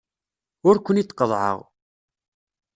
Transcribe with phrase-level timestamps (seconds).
[0.67, 1.57] Ur ken-id-qeḍḍɛeɣ.